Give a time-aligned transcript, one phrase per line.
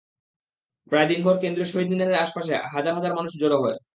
[0.91, 3.77] প্রায় দিনভর কেন্দ্রীয় শহীদ মিনারের আশপাশে হাজার হাজার মানুষ জড়ো হয়।